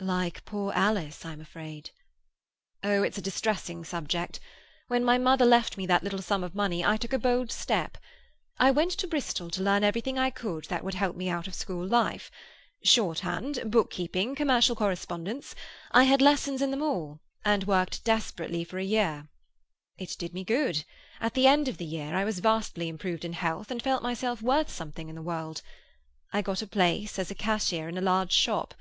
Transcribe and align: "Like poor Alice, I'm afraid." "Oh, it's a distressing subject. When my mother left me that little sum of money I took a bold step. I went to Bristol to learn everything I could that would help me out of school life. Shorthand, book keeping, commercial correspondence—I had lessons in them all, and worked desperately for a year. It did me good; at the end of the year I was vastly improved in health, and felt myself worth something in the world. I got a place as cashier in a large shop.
"Like 0.00 0.44
poor 0.44 0.72
Alice, 0.74 1.24
I'm 1.24 1.40
afraid." 1.40 1.90
"Oh, 2.82 3.04
it's 3.04 3.18
a 3.18 3.22
distressing 3.22 3.84
subject. 3.84 4.40
When 4.88 5.04
my 5.04 5.16
mother 5.16 5.44
left 5.44 5.76
me 5.76 5.86
that 5.86 6.02
little 6.02 6.20
sum 6.22 6.42
of 6.42 6.56
money 6.56 6.84
I 6.84 6.96
took 6.96 7.12
a 7.12 7.20
bold 7.20 7.52
step. 7.52 7.96
I 8.58 8.72
went 8.72 8.90
to 8.98 9.06
Bristol 9.06 9.48
to 9.50 9.62
learn 9.62 9.84
everything 9.84 10.18
I 10.18 10.30
could 10.30 10.64
that 10.64 10.82
would 10.82 10.94
help 10.94 11.14
me 11.14 11.28
out 11.28 11.46
of 11.46 11.54
school 11.54 11.86
life. 11.86 12.32
Shorthand, 12.82 13.70
book 13.70 13.90
keeping, 13.92 14.34
commercial 14.34 14.74
correspondence—I 14.74 16.02
had 16.02 16.20
lessons 16.20 16.60
in 16.62 16.72
them 16.72 16.82
all, 16.82 17.20
and 17.44 17.62
worked 17.62 18.02
desperately 18.02 18.64
for 18.64 18.78
a 18.78 18.82
year. 18.84 19.28
It 19.98 20.16
did 20.18 20.34
me 20.34 20.42
good; 20.42 20.84
at 21.20 21.34
the 21.34 21.46
end 21.46 21.68
of 21.68 21.78
the 21.78 21.86
year 21.86 22.16
I 22.16 22.24
was 22.24 22.40
vastly 22.40 22.88
improved 22.88 23.24
in 23.24 23.34
health, 23.34 23.70
and 23.70 23.80
felt 23.80 24.02
myself 24.02 24.42
worth 24.42 24.68
something 24.68 25.08
in 25.08 25.14
the 25.14 25.22
world. 25.22 25.62
I 26.32 26.42
got 26.42 26.60
a 26.60 26.66
place 26.66 27.20
as 27.20 27.32
cashier 27.38 27.88
in 27.88 27.96
a 27.96 28.00
large 28.00 28.32
shop. 28.32 28.74